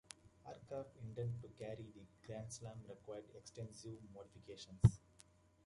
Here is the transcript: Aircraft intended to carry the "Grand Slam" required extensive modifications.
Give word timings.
Aircraft 0.47 0.95
intended 0.97 1.39
to 1.43 1.63
carry 1.63 1.85
the 1.93 2.01
"Grand 2.25 2.51
Slam" 2.51 2.73
required 2.89 3.25
extensive 3.37 3.99
modifications. 4.11 4.99